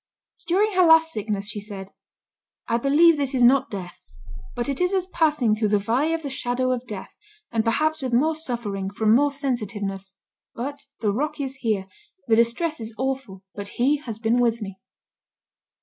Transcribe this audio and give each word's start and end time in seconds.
During 0.47 0.71
her 0.73 0.83
last 0.83 1.11
sickness 1.11 1.47
she 1.47 1.59
said, 1.61 1.91
"I 2.67 2.77
believe 2.79 3.17
this 3.17 3.35
is 3.35 3.43
not 3.43 3.69
death, 3.69 4.01
but 4.55 4.67
it 4.67 4.81
is 4.81 4.95
as 4.95 5.05
passing 5.05 5.53
through 5.55 5.67
the 5.67 5.77
valley 5.77 6.15
of 6.15 6.23
the 6.23 6.29
shadow 6.31 6.71
of 6.71 6.87
death, 6.87 7.11
and 7.51 7.63
perhaps 7.63 8.01
with 8.01 8.11
more 8.11 8.33
suffering, 8.33 8.89
from 8.89 9.13
more 9.13 9.31
sensitiveness; 9.31 10.15
but 10.55 10.85
the 11.01 11.11
'rock 11.11 11.39
is 11.39 11.57
here'; 11.57 11.85
the 12.27 12.35
distress 12.35 12.79
is 12.79 12.95
awful, 12.97 13.43
but 13.53 13.73
He 13.77 13.97
has 13.97 14.17
been 14.17 14.37
with 14.41 14.59
me." 14.59 14.79